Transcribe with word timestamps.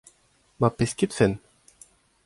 ma 0.59 0.69
pesketfent. 0.77 1.37